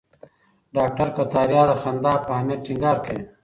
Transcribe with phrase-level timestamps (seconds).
[0.75, 3.23] ډاکټر کتاریا د خندا په اهمیت ټینګار کوي.